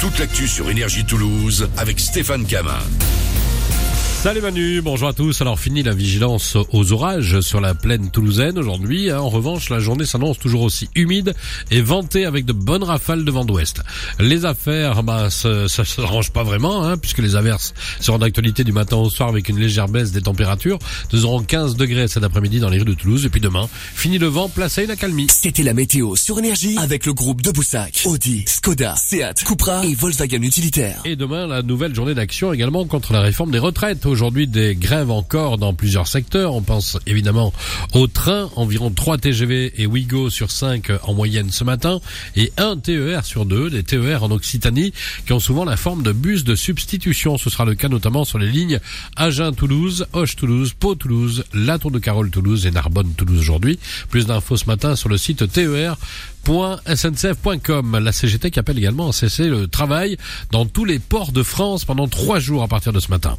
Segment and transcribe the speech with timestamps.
[0.00, 2.78] toute l'actu sur Énergie Toulouse avec Stéphane Camin.
[4.22, 5.40] Salut Manu, bonjour à tous.
[5.40, 9.10] Alors fini la vigilance aux orages sur la plaine toulousaine aujourd'hui.
[9.10, 9.18] Hein.
[9.18, 11.32] En revanche, la journée s'annonce toujours aussi humide
[11.70, 13.80] et ventée avec de bonnes rafales de vent d'ouest.
[14.18, 18.72] Les affaires, bah, ça, ça s'arrange pas vraiment, hein, puisque les averses seront d'actualité du
[18.72, 20.78] matin au soir avec une légère baisse des températures.
[21.14, 23.24] Nous aurons 15 degrés cet après-midi dans les rues de Toulouse.
[23.24, 25.28] Et puis demain, fini le vent, place à une accalmie.
[25.30, 29.94] C'était la météo sur Énergie avec le groupe de Boussac, Audi, Skoda, Seat, Cupra et
[29.94, 31.00] Volkswagen Utilitaire.
[31.06, 34.09] Et demain, la nouvelle journée d'action également contre la réforme des retraites.
[34.10, 36.54] Aujourd'hui, des grèves encore dans plusieurs secteurs.
[36.54, 37.52] On pense évidemment
[37.94, 42.00] aux trains, environ 3 TGV et Ouigo sur 5 en moyenne ce matin,
[42.34, 44.92] et un TER sur deux, des TER en Occitanie,
[45.26, 47.38] qui ont souvent la forme de bus de substitution.
[47.38, 48.80] Ce sera le cas notamment sur les lignes
[49.14, 53.78] Agen-Toulouse, Hoche-Toulouse, Pau-Toulouse, La Tour de Carole-Toulouse et Narbonne-Toulouse aujourd'hui.
[54.08, 55.96] Plus d'infos ce matin sur le site TER
[56.94, 57.98] SNCF.com.
[58.02, 60.16] La CGT qui appelle également à cesser le travail
[60.50, 63.36] dans tous les ports de France pendant trois jours à partir de ce matin.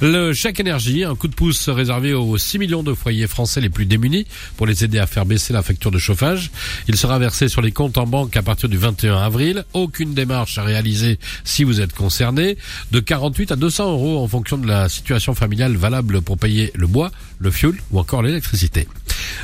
[0.00, 3.70] Le chèque énergie, un coup de pouce réservé aux 6 millions de foyers français les
[3.70, 6.50] plus démunis pour les aider à faire baisser la facture de chauffage.
[6.88, 9.64] Il sera versé sur les comptes en banque à partir du 21 avril.
[9.72, 12.56] Aucune démarche à réaliser si vous êtes concerné.
[12.92, 16.86] De 48 à 200 euros en fonction de la situation familiale valable pour payer le
[16.86, 18.88] bois, le fioul ou encore l'électricité.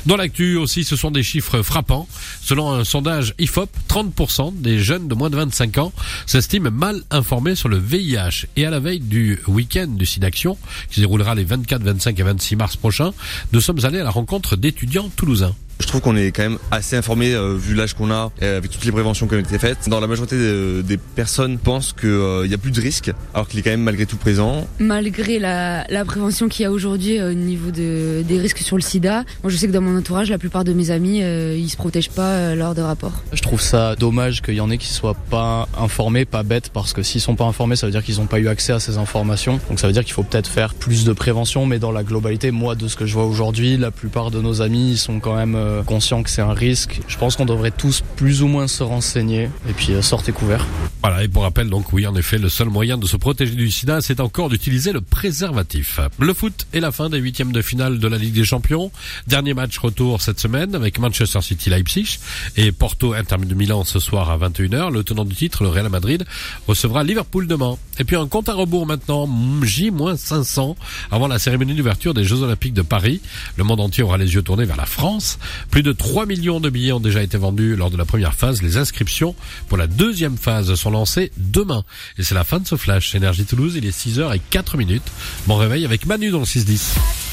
[0.06, 2.08] Dans l'actu aussi, ce sont des chiffres frappants.
[2.42, 5.92] Selon un sondage IFOP, 30% des jeunes de moins de 25 ans
[6.26, 8.46] s'estiment mal informés sur le VIH.
[8.56, 10.56] Et à la veille du week-end du SINAction,
[10.88, 13.12] qui se déroulera les 24, 25 et 26 mars prochains,
[13.52, 15.54] nous sommes allés à la rencontre d'étudiants toulousains.
[15.80, 18.70] Je trouve qu'on est quand même assez informé euh, vu l'âge qu'on a et avec
[18.70, 19.88] toutes les préventions qui ont été faites.
[19.88, 23.48] Dans la majorité des, des personnes pensent qu'il euh, n'y a plus de risque alors
[23.48, 24.66] qu'il est quand même malgré tout présent.
[24.78, 28.76] Malgré la, la prévention qu'il y a aujourd'hui euh, au niveau de, des risques sur
[28.76, 31.56] le sida, moi je sais que dans mon entourage la plupart de mes amis euh,
[31.56, 33.22] ils se protègent pas euh, lors de rapports.
[33.32, 36.92] Je trouve ça dommage qu'il y en ait qui soient pas informés, pas bêtes parce
[36.92, 38.98] que s'ils sont pas informés ça veut dire qu'ils n'ont pas eu accès à ces
[38.98, 39.58] informations.
[39.70, 42.50] Donc ça veut dire qu'il faut peut-être faire plus de prévention mais dans la globalité
[42.50, 45.34] moi de ce que je vois aujourd'hui la plupart de nos amis ils sont quand
[45.34, 47.00] même euh, conscient que c'est un risque.
[47.08, 50.66] Je pense qu'on devrait tous plus ou moins se renseigner et puis euh, sortez couverts.
[51.02, 53.70] Voilà, et pour rappel, donc oui, en effet, le seul moyen de se protéger du
[53.70, 56.00] sida, c'est encore d'utiliser le préservatif.
[56.18, 58.90] Le foot est la fin des huitièmes de finale de la Ligue des Champions.
[59.26, 62.18] Dernier match retour cette semaine avec Manchester City Leipzig
[62.56, 64.92] et Porto Inter de Milan ce soir à 21h.
[64.92, 66.24] Le tenant du titre, le Real Madrid,
[66.66, 67.76] recevra Liverpool demain.
[67.98, 69.28] Et puis un compte à rebours maintenant,
[69.62, 70.76] J-500
[71.10, 73.20] avant la cérémonie d'ouverture des Jeux Olympiques de Paris.
[73.56, 75.38] Le monde entier aura les yeux tournés vers la France.
[75.70, 78.62] Plus de 3 millions de billets ont déjà été vendus lors de la première phase.
[78.62, 79.34] Les inscriptions
[79.68, 81.84] pour la deuxième phase sont lancées demain.
[82.18, 83.14] Et c'est la fin de ce flash.
[83.14, 85.10] Énergie Toulouse, il est 6h et 4 minutes.
[85.46, 87.29] Bon réveil avec Manu dans le 6-10.